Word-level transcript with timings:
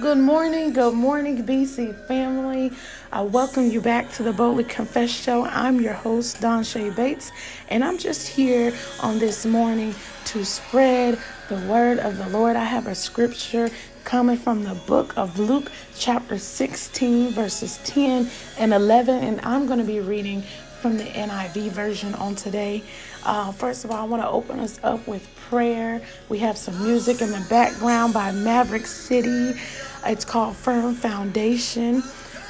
Good 0.00 0.18
morning, 0.18 0.72
good 0.72 0.94
morning, 0.94 1.44
BC 1.44 1.94
family. 2.06 2.72
I 3.12 3.22
welcome 3.22 3.70
you 3.70 3.80
back 3.80 4.10
to 4.14 4.24
the 4.24 4.32
Boldly 4.32 4.64
Confess 4.64 5.10
Show. 5.10 5.44
I'm 5.44 5.80
your 5.80 5.92
host, 5.92 6.40
Donshay 6.40 6.94
Bates, 6.96 7.30
and 7.68 7.84
I'm 7.84 7.96
just 7.96 8.26
here 8.26 8.72
on 9.00 9.20
this 9.20 9.46
morning 9.46 9.94
to 10.26 10.44
spread 10.44 11.18
the 11.48 11.56
word 11.68 12.00
of 12.00 12.18
the 12.18 12.28
Lord. 12.28 12.56
I 12.56 12.64
have 12.64 12.88
a 12.88 12.94
scripture 12.94 13.70
coming 14.02 14.36
from 14.36 14.64
the 14.64 14.74
book 14.74 15.16
of 15.16 15.38
Luke, 15.38 15.70
chapter 15.96 16.38
16, 16.38 17.30
verses 17.30 17.78
10 17.84 18.28
and 18.58 18.74
11, 18.74 19.22
and 19.22 19.40
I'm 19.42 19.66
going 19.66 19.78
to 19.78 19.84
be 19.84 20.00
reading 20.00 20.42
from 20.84 20.98
the 20.98 21.04
NIV 21.04 21.70
version 21.70 22.14
on 22.16 22.34
today. 22.34 22.82
Uh, 23.24 23.50
first 23.52 23.86
of 23.86 23.90
all, 23.90 23.96
I 23.96 24.04
want 24.04 24.22
to 24.22 24.28
open 24.28 24.60
us 24.60 24.78
up 24.82 25.06
with 25.08 25.26
prayer. 25.48 26.02
We 26.28 26.36
have 26.40 26.58
some 26.58 26.78
music 26.84 27.22
in 27.22 27.30
the 27.30 27.42
background 27.48 28.12
by 28.12 28.32
Maverick 28.32 28.84
City. 28.84 29.58
It's 30.04 30.26
called 30.26 30.56
Firm 30.56 30.94
Foundation. 30.94 32.02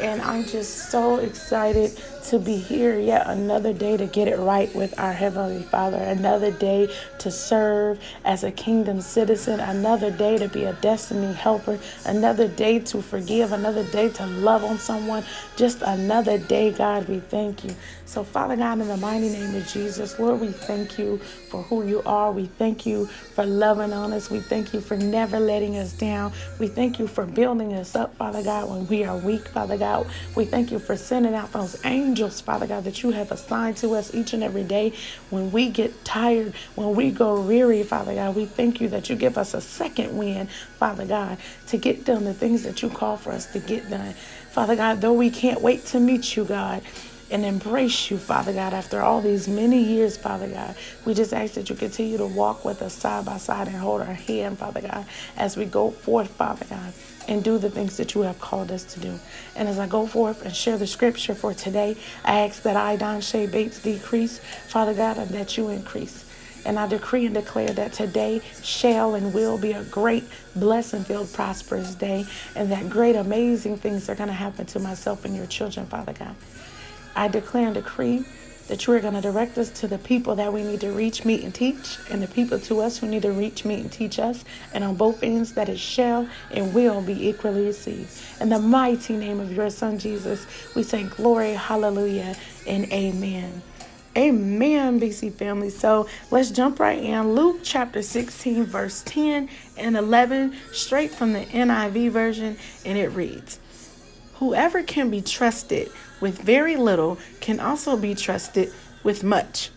And 0.00 0.22
I'm 0.22 0.44
just 0.44 0.90
so 0.90 1.16
excited 1.16 1.98
to 2.26 2.38
be 2.38 2.56
here 2.56 2.98
yet 2.98 3.26
another 3.26 3.72
day 3.72 3.96
to 3.96 4.06
get 4.06 4.28
it 4.28 4.38
right 4.38 4.72
with 4.74 4.98
our 4.98 5.12
Heavenly 5.12 5.62
Father, 5.62 5.96
another 5.96 6.50
day 6.52 6.92
to 7.18 7.30
serve 7.30 7.98
as 8.24 8.44
a 8.44 8.50
kingdom 8.52 9.00
citizen, 9.00 9.60
another 9.60 10.10
day 10.10 10.36
to 10.38 10.48
be 10.48 10.64
a 10.64 10.74
destiny 10.74 11.32
helper, 11.32 11.78
another 12.04 12.46
day 12.46 12.78
to 12.80 13.00
forgive, 13.00 13.52
another 13.52 13.84
day 13.84 14.08
to 14.10 14.26
love 14.26 14.62
on 14.62 14.78
someone, 14.78 15.24
just 15.56 15.82
another 15.82 16.38
day, 16.38 16.70
God, 16.70 17.08
we 17.08 17.20
thank 17.20 17.64
you. 17.64 17.74
So, 18.04 18.24
Father 18.24 18.56
God, 18.56 18.80
in 18.80 18.88
the 18.88 18.96
mighty 18.98 19.30
name 19.30 19.54
of 19.54 19.66
Jesus, 19.66 20.18
Lord, 20.18 20.40
we 20.40 20.48
thank 20.48 20.98
you 20.98 21.18
for 21.50 21.62
who 21.62 21.86
you 21.86 22.02
are. 22.04 22.30
We 22.32 22.46
thank 22.46 22.86
you 22.86 23.06
for 23.06 23.44
loving 23.46 23.92
on 23.92 24.12
us. 24.12 24.30
We 24.30 24.40
thank 24.40 24.72
you 24.74 24.80
for 24.80 24.96
never 24.96 25.40
letting 25.40 25.76
us 25.76 25.92
down. 25.92 26.32
We 26.58 26.68
thank 26.68 26.98
you 26.98 27.06
for 27.06 27.24
building 27.26 27.74
us 27.74 27.94
up, 27.94 28.14
Father 28.16 28.42
God, 28.42 28.70
when 28.70 28.86
we 28.88 29.04
are 29.04 29.16
weak, 29.16 29.48
Father 29.48 29.76
God. 29.78 29.87
We 30.34 30.44
thank 30.44 30.70
you 30.70 30.78
for 30.78 30.96
sending 30.96 31.34
out 31.34 31.52
those 31.52 31.84
angels 31.84 31.98
angels, 32.08 32.40
Father 32.40 32.66
God, 32.66 32.84
that 32.84 33.02
you 33.02 33.10
have 33.10 33.30
assigned 33.30 33.76
to 33.78 33.94
us 33.94 34.14
each 34.14 34.32
and 34.32 34.42
every 34.42 34.64
day. 34.64 34.92
When 35.30 35.52
we 35.52 35.68
get 35.68 36.04
tired, 36.04 36.54
when 36.74 36.94
we 36.94 37.10
go 37.10 37.40
weary, 37.40 37.82
Father 37.82 38.14
God, 38.14 38.34
we 38.34 38.46
thank 38.46 38.80
you 38.80 38.88
that 38.88 39.08
you 39.08 39.16
give 39.16 39.38
us 39.38 39.54
a 39.54 39.60
second 39.60 40.16
wind, 40.16 40.50
Father 40.78 41.06
God, 41.06 41.38
to 41.68 41.76
get 41.76 42.04
done 42.04 42.24
the 42.24 42.34
things 42.34 42.62
that 42.62 42.82
you 42.82 42.88
call 42.88 43.16
for 43.16 43.30
us 43.30 43.46
to 43.52 43.58
get 43.60 43.88
done. 43.90 44.14
Father 44.50 44.74
God, 44.74 45.00
though 45.00 45.12
we 45.12 45.30
can't 45.30 45.60
wait 45.60 45.84
to 45.86 46.00
meet 46.00 46.36
you, 46.36 46.44
God, 46.44 46.82
and 47.30 47.44
embrace 47.44 48.10
you, 48.10 48.18
Father 48.18 48.52
God, 48.52 48.72
after 48.72 49.00
all 49.00 49.20
these 49.20 49.48
many 49.48 49.82
years, 49.82 50.16
Father 50.16 50.48
God. 50.48 50.74
We 51.04 51.14
just 51.14 51.32
ask 51.32 51.54
that 51.54 51.68
you 51.70 51.76
continue 51.76 52.16
to 52.18 52.26
walk 52.26 52.64
with 52.64 52.82
us 52.82 52.94
side 52.94 53.24
by 53.24 53.38
side 53.38 53.68
and 53.68 53.76
hold 53.76 54.00
our 54.00 54.14
hand, 54.14 54.58
Father 54.58 54.80
God, 54.80 55.06
as 55.36 55.56
we 55.56 55.64
go 55.64 55.90
forth, 55.90 56.30
Father 56.30 56.66
God 56.68 56.92
and 57.28 57.44
do 57.44 57.58
the 57.58 57.70
things 57.70 57.98
that 57.98 58.14
you 58.14 58.22
have 58.22 58.40
called 58.40 58.72
us 58.72 58.84
to 58.84 59.00
do. 59.00 59.18
And 59.54 59.68
as 59.68 59.78
I 59.78 59.86
go 59.86 60.06
forth 60.06 60.44
and 60.44 60.54
share 60.54 60.78
the 60.78 60.86
scripture 60.86 61.34
for 61.34 61.54
today, 61.54 61.96
I 62.24 62.40
ask 62.40 62.62
that 62.62 62.74
I, 62.74 62.96
Donshay 62.96 63.52
Bates, 63.52 63.80
decrease, 63.80 64.38
Father 64.38 64.94
God, 64.94 65.18
and 65.18 65.28
that 65.30 65.56
you 65.56 65.68
increase. 65.68 66.24
And 66.64 66.78
I 66.78 66.86
decree 66.86 67.26
and 67.26 67.34
declare 67.34 67.68
that 67.68 67.92
today 67.92 68.40
shall 68.62 69.14
and 69.14 69.32
will 69.32 69.58
be 69.58 69.72
a 69.72 69.84
great, 69.84 70.24
blessing 70.56 71.04
filled, 71.04 71.32
prosperous 71.32 71.94
day, 71.94 72.26
and 72.56 72.72
that 72.72 72.90
great, 72.90 73.14
amazing 73.14 73.76
things 73.76 74.08
are 74.08 74.14
going 74.14 74.28
to 74.28 74.34
happen 74.34 74.66
to 74.66 74.78
myself 74.80 75.24
and 75.24 75.36
your 75.36 75.46
children, 75.46 75.86
Father 75.86 76.12
God. 76.12 76.34
I 77.18 77.26
declare 77.26 77.66
and 77.66 77.74
decree 77.74 78.24
that 78.68 78.86
you 78.86 78.92
are 78.92 79.00
going 79.00 79.14
to 79.14 79.20
direct 79.20 79.58
us 79.58 79.70
to 79.80 79.88
the 79.88 79.98
people 79.98 80.36
that 80.36 80.52
we 80.52 80.62
need 80.62 80.80
to 80.82 80.92
reach, 80.92 81.24
meet, 81.24 81.42
and 81.42 81.52
teach, 81.52 81.98
and 82.10 82.22
the 82.22 82.28
people 82.28 82.60
to 82.60 82.80
us 82.80 82.98
who 82.98 83.08
need 83.08 83.22
to 83.22 83.32
reach, 83.32 83.64
meet, 83.64 83.80
and 83.80 83.90
teach 83.90 84.20
us. 84.20 84.44
And 84.72 84.84
on 84.84 84.94
both 84.94 85.24
ends, 85.24 85.54
that 85.54 85.68
it 85.68 85.80
shall 85.80 86.28
and 86.52 86.72
will 86.72 87.02
be 87.02 87.28
equally 87.28 87.66
received. 87.66 88.22
In 88.40 88.50
the 88.50 88.60
mighty 88.60 89.16
name 89.16 89.40
of 89.40 89.52
your 89.52 89.68
Son, 89.68 89.98
Jesus, 89.98 90.46
we 90.76 90.84
say 90.84 91.02
glory, 91.02 91.54
hallelujah, 91.54 92.36
and 92.68 92.84
amen. 92.92 93.62
Amen, 94.16 95.00
BC 95.00 95.32
family. 95.34 95.70
So 95.70 96.06
let's 96.30 96.52
jump 96.52 96.78
right 96.78 97.02
in. 97.02 97.32
Luke 97.34 97.60
chapter 97.64 98.00
16, 98.00 98.64
verse 98.64 99.02
10 99.06 99.48
and 99.76 99.96
11, 99.96 100.54
straight 100.72 101.10
from 101.10 101.32
the 101.32 101.46
NIV 101.46 102.10
version, 102.10 102.56
and 102.84 102.96
it 102.96 103.08
reads 103.08 103.58
Whoever 104.38 104.82
can 104.82 105.10
be 105.10 105.20
trusted 105.20 105.90
with 106.20 106.40
very 106.40 106.76
little 106.76 107.18
can 107.40 107.58
also 107.58 107.96
be 107.96 108.14
trusted 108.14 108.72
with 109.02 109.24
much. 109.24 109.70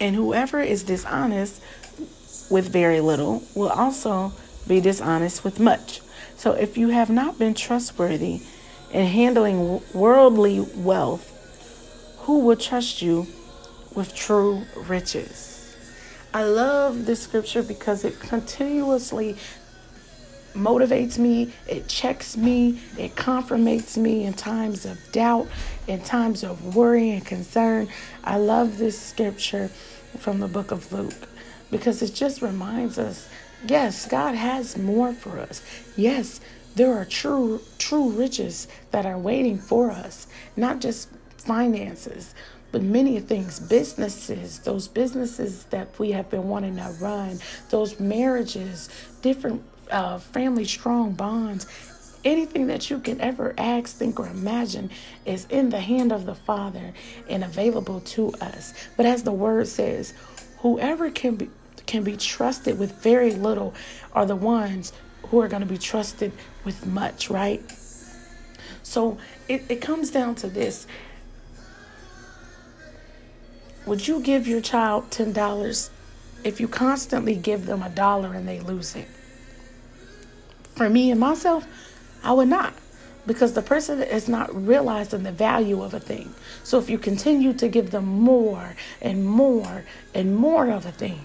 And 0.00 0.14
whoever 0.14 0.60
is 0.60 0.82
dishonest 0.82 1.62
with 2.50 2.68
very 2.68 3.00
little 3.00 3.42
will 3.54 3.68
also 3.68 4.32
be 4.66 4.80
dishonest 4.80 5.44
with 5.44 5.60
much. 5.60 6.00
So 6.36 6.52
if 6.52 6.76
you 6.76 6.88
have 6.88 7.10
not 7.10 7.38
been 7.38 7.54
trustworthy 7.54 8.42
in 8.92 9.06
handling 9.06 9.82
worldly 9.92 10.60
wealth, 10.74 11.34
who 12.20 12.40
will 12.40 12.56
trust 12.56 13.02
you 13.02 13.26
with 13.94 14.14
true 14.14 14.62
riches? 14.76 15.76
I 16.34 16.44
love 16.44 17.06
this 17.06 17.22
scripture 17.22 17.62
because 17.62 18.04
it 18.04 18.20
continuously 18.20 19.36
motivates 20.58 21.18
me, 21.18 21.52
it 21.66 21.88
checks 21.88 22.36
me, 22.36 22.80
it 22.98 23.14
confirmates 23.16 23.96
me 23.96 24.24
in 24.24 24.34
times 24.34 24.84
of 24.84 24.98
doubt, 25.12 25.48
in 25.86 26.00
times 26.00 26.42
of 26.42 26.74
worry 26.74 27.10
and 27.10 27.24
concern. 27.24 27.88
I 28.24 28.36
love 28.36 28.78
this 28.78 28.98
scripture 28.98 29.68
from 30.18 30.40
the 30.40 30.48
book 30.48 30.70
of 30.70 30.92
Luke 30.92 31.28
because 31.70 32.02
it 32.02 32.14
just 32.14 32.42
reminds 32.42 32.98
us 32.98 33.28
yes, 33.66 34.06
God 34.06 34.34
has 34.34 34.76
more 34.76 35.12
for 35.12 35.38
us. 35.38 35.62
Yes, 35.96 36.40
there 36.76 36.94
are 36.94 37.04
true 37.04 37.60
true 37.78 38.10
riches 38.10 38.68
that 38.90 39.06
are 39.06 39.18
waiting 39.18 39.58
for 39.58 39.90
us, 39.90 40.26
not 40.56 40.80
just 40.80 41.08
finances, 41.38 42.34
but 42.70 42.82
many 42.82 43.18
things 43.20 43.58
businesses 43.58 44.60
those 44.60 44.88
businesses 44.88 45.64
that 45.64 45.98
we 45.98 46.12
have 46.12 46.28
been 46.30 46.48
wanting 46.48 46.76
to 46.76 46.94
run 47.00 47.38
those 47.70 47.98
marriages 47.98 48.88
different 49.22 49.62
uh, 49.90 50.18
family 50.18 50.64
strong 50.64 51.12
bonds. 51.12 51.66
Anything 52.24 52.66
that 52.66 52.90
you 52.90 52.98
can 52.98 53.20
ever 53.20 53.54
ask, 53.56 53.96
think, 53.96 54.18
or 54.18 54.26
imagine 54.26 54.90
is 55.24 55.46
in 55.50 55.70
the 55.70 55.80
hand 55.80 56.12
of 56.12 56.26
the 56.26 56.34
Father 56.34 56.92
and 57.28 57.44
available 57.44 58.00
to 58.00 58.32
us. 58.40 58.74
But 58.96 59.06
as 59.06 59.22
the 59.22 59.32
word 59.32 59.68
says, 59.68 60.14
whoever 60.58 61.10
can 61.10 61.36
be 61.36 61.50
can 61.86 62.04
be 62.04 62.16
trusted 62.16 62.78
with 62.78 62.92
very 63.02 63.32
little 63.32 63.72
are 64.12 64.26
the 64.26 64.36
ones 64.36 64.92
who 65.28 65.40
are 65.40 65.48
going 65.48 65.62
to 65.62 65.66
be 65.66 65.78
trusted 65.78 66.30
with 66.64 66.86
much, 66.86 67.30
right? 67.30 67.62
So 68.82 69.18
it, 69.48 69.64
it 69.68 69.80
comes 69.80 70.10
down 70.10 70.34
to 70.36 70.48
this. 70.48 70.86
Would 73.86 74.06
you 74.06 74.20
give 74.20 74.46
your 74.46 74.60
child 74.60 75.10
$10 75.10 75.90
if 76.44 76.60
you 76.60 76.68
constantly 76.68 77.34
give 77.34 77.66
them 77.66 77.82
a 77.82 77.88
dollar 77.88 78.34
and 78.34 78.46
they 78.46 78.60
lose 78.60 78.94
it? 78.94 79.08
For 80.78 80.88
me 80.88 81.10
and 81.10 81.20
myself, 81.20 81.66
I 82.22 82.32
would 82.32 82.48
not. 82.48 82.72
Because 83.26 83.52
the 83.52 83.60
person 83.60 84.02
is 84.02 84.26
not 84.26 84.54
realizing 84.54 85.24
the 85.24 85.32
value 85.32 85.82
of 85.82 85.92
a 85.92 86.00
thing. 86.00 86.34
So 86.64 86.78
if 86.78 86.88
you 86.88 86.96
continue 86.96 87.52
to 87.52 87.68
give 87.68 87.90
them 87.90 88.06
more 88.06 88.74
and 89.02 89.26
more 89.26 89.84
and 90.14 90.34
more 90.34 90.70
of 90.70 90.86
a 90.86 90.92
thing, 90.92 91.20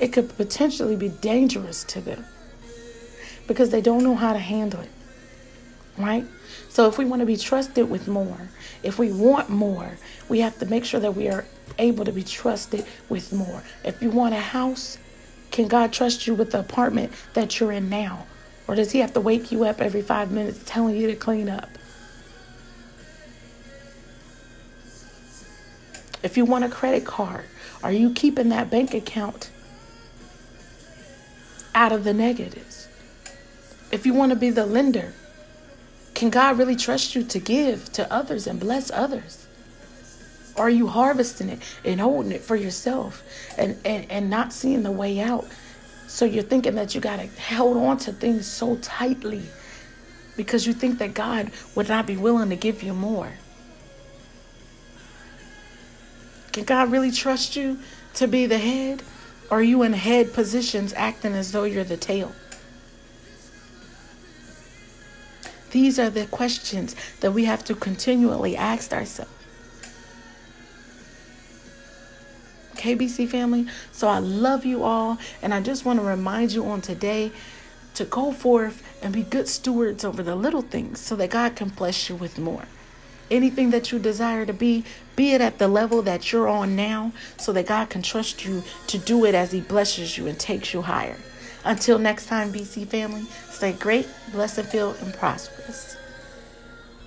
it 0.00 0.12
could 0.14 0.34
potentially 0.34 0.96
be 0.96 1.10
dangerous 1.10 1.84
to 1.84 2.00
them 2.00 2.24
because 3.46 3.70
they 3.70 3.82
don't 3.82 4.02
know 4.02 4.14
how 4.14 4.32
to 4.32 4.38
handle 4.38 4.80
it. 4.80 4.90
Right? 5.98 6.24
So 6.70 6.88
if 6.88 6.96
we 6.96 7.04
want 7.04 7.20
to 7.20 7.26
be 7.26 7.36
trusted 7.36 7.90
with 7.90 8.08
more, 8.08 8.48
if 8.82 8.98
we 8.98 9.12
want 9.12 9.50
more, 9.50 9.98
we 10.30 10.40
have 10.40 10.58
to 10.60 10.66
make 10.66 10.86
sure 10.86 11.00
that 11.00 11.14
we 11.14 11.28
are 11.28 11.44
able 11.78 12.06
to 12.06 12.12
be 12.12 12.22
trusted 12.22 12.86
with 13.10 13.32
more. 13.32 13.62
If 13.84 14.00
you 14.00 14.08
want 14.08 14.34
a 14.34 14.40
house, 14.40 14.96
can 15.52 15.68
God 15.68 15.92
trust 15.92 16.26
you 16.26 16.34
with 16.34 16.50
the 16.50 16.58
apartment 16.58 17.12
that 17.34 17.60
you're 17.60 17.72
in 17.72 17.88
now? 17.88 18.26
Or 18.66 18.74
does 18.74 18.90
He 18.92 19.00
have 19.00 19.12
to 19.12 19.20
wake 19.20 19.52
you 19.52 19.64
up 19.64 19.80
every 19.80 20.02
five 20.02 20.32
minutes 20.32 20.60
telling 20.64 20.96
you 20.96 21.06
to 21.08 21.14
clean 21.14 21.48
up? 21.48 21.68
If 26.22 26.36
you 26.36 26.44
want 26.44 26.64
a 26.64 26.68
credit 26.68 27.04
card, 27.04 27.44
are 27.82 27.92
you 27.92 28.12
keeping 28.12 28.48
that 28.48 28.70
bank 28.70 28.94
account 28.94 29.50
out 31.74 31.92
of 31.92 32.04
the 32.04 32.14
negatives? 32.14 32.88
If 33.90 34.06
you 34.06 34.14
want 34.14 34.30
to 34.30 34.36
be 34.36 34.50
the 34.50 34.64
lender, 34.64 35.12
can 36.14 36.30
God 36.30 36.56
really 36.56 36.76
trust 36.76 37.14
you 37.14 37.24
to 37.24 37.38
give 37.38 37.92
to 37.92 38.10
others 38.10 38.46
and 38.46 38.58
bless 38.58 38.90
others? 38.90 39.46
Are 40.56 40.70
you 40.70 40.86
harvesting 40.86 41.48
it 41.48 41.60
and 41.84 42.00
holding 42.00 42.32
it 42.32 42.42
for 42.42 42.56
yourself 42.56 43.22
and, 43.56 43.76
and, 43.84 44.10
and 44.10 44.30
not 44.30 44.52
seeing 44.52 44.82
the 44.82 44.90
way 44.90 45.20
out? 45.20 45.46
So 46.06 46.24
you're 46.24 46.42
thinking 46.42 46.74
that 46.74 46.94
you 46.94 47.00
got 47.00 47.20
to 47.20 47.26
hold 47.54 47.76
on 47.78 47.96
to 47.98 48.12
things 48.12 48.46
so 48.46 48.76
tightly 48.76 49.42
because 50.36 50.66
you 50.66 50.72
think 50.72 50.98
that 50.98 51.14
God 51.14 51.50
would 51.74 51.88
not 51.88 52.06
be 52.06 52.16
willing 52.16 52.50
to 52.50 52.56
give 52.56 52.82
you 52.82 52.92
more. 52.92 53.32
Can 56.52 56.64
God 56.64 56.92
really 56.92 57.10
trust 57.10 57.56
you 57.56 57.78
to 58.14 58.28
be 58.28 58.44
the 58.46 58.58
head? 58.58 59.02
Or 59.50 59.58
are 59.58 59.62
you 59.62 59.82
in 59.82 59.94
head 59.94 60.32
positions 60.32 60.92
acting 60.94 61.32
as 61.32 61.52
though 61.52 61.64
you're 61.64 61.84
the 61.84 61.96
tail? 61.96 62.32
These 65.70 65.98
are 65.98 66.10
the 66.10 66.26
questions 66.26 66.94
that 67.20 67.32
we 67.32 67.46
have 67.46 67.64
to 67.64 67.74
continually 67.74 68.56
ask 68.56 68.92
ourselves. 68.92 69.30
KBC 72.82 73.28
family. 73.28 73.66
So 73.92 74.08
I 74.08 74.18
love 74.18 74.64
you 74.64 74.82
all. 74.82 75.18
And 75.40 75.54
I 75.54 75.60
just 75.60 75.84
want 75.84 76.00
to 76.00 76.04
remind 76.04 76.52
you 76.52 76.66
on 76.66 76.80
today 76.80 77.30
to 77.94 78.04
go 78.04 78.32
forth 78.32 78.82
and 79.02 79.12
be 79.12 79.22
good 79.22 79.48
stewards 79.48 80.04
over 80.04 80.22
the 80.22 80.34
little 80.34 80.62
things 80.62 80.98
so 80.98 81.14
that 81.16 81.30
God 81.30 81.56
can 81.56 81.68
bless 81.68 82.08
you 82.08 82.16
with 82.16 82.38
more. 82.38 82.64
Anything 83.30 83.70
that 83.70 83.92
you 83.92 83.98
desire 83.98 84.44
to 84.44 84.52
be, 84.52 84.84
be 85.16 85.32
it 85.32 85.40
at 85.40 85.58
the 85.58 85.68
level 85.68 86.02
that 86.02 86.32
you're 86.32 86.48
on 86.48 86.74
now 86.74 87.12
so 87.38 87.52
that 87.52 87.66
God 87.66 87.88
can 87.88 88.02
trust 88.02 88.44
you 88.44 88.62
to 88.88 88.98
do 88.98 89.24
it 89.24 89.34
as 89.34 89.52
He 89.52 89.60
blesses 89.60 90.18
you 90.18 90.26
and 90.26 90.38
takes 90.38 90.74
you 90.74 90.82
higher. 90.82 91.16
Until 91.64 91.98
next 91.98 92.26
time, 92.26 92.52
BC 92.52 92.88
family, 92.88 93.24
stay 93.48 93.72
great, 93.72 94.08
blessed, 94.32 94.64
filled, 94.64 94.96
and 95.00 95.14
prosperous. 95.14 95.96